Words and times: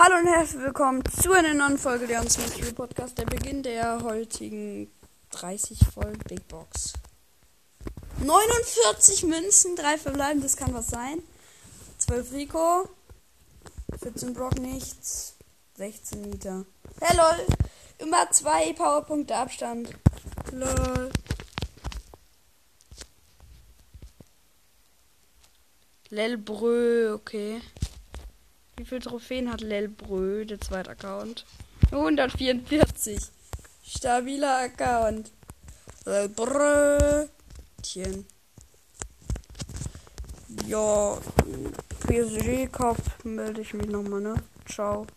Hallo 0.00 0.16
und 0.16 0.28
herzlich 0.28 0.62
willkommen 0.62 1.02
zu 1.06 1.32
einer 1.32 1.54
neuen 1.54 1.76
Folge 1.76 2.06
der 2.06 2.20
uns 2.20 2.38
mit 2.38 2.76
Podcast. 2.76 3.18
Der 3.18 3.24
Beginn 3.24 3.64
der 3.64 4.00
heutigen 4.04 4.88
30 5.30 5.76
Folgen 5.92 6.20
Big 6.28 6.46
Box. 6.46 6.92
49 8.22 9.24
Münzen, 9.24 9.74
3 9.74 9.98
verbleiben, 9.98 10.40
das 10.40 10.56
kann 10.56 10.72
was 10.72 10.86
sein. 10.86 11.20
12 11.98 12.32
Rico, 12.32 12.88
14 14.00 14.34
Brock 14.34 14.60
nichts, 14.60 15.34
16 15.78 16.22
Nita. 16.22 16.64
Hey 17.00 17.16
lol, 17.16 17.46
immer 17.98 18.30
2 18.30 18.74
Powerpunkte 18.74 19.34
Abstand. 19.34 19.90
Lol. 20.52 21.10
Lelbrö, 26.10 27.14
okay. 27.14 27.60
Wie 28.78 28.84
viele 28.84 29.00
Trophäen 29.00 29.50
hat 29.52 29.60
Lelbrö, 29.60 30.44
der 30.44 30.60
zweite 30.60 30.90
Account? 30.90 31.44
144. 31.90 33.18
Stabiler 33.84 34.58
Account. 34.58 35.32
Lelbrötchen. 36.04 37.28
Ja, 40.66 41.18
PSG 42.06 42.68
Cup 42.70 42.98
melde 43.24 43.62
ich 43.62 43.74
mich 43.74 43.88
nochmal, 43.88 44.20
ne? 44.20 44.34
Ciao. 44.64 45.08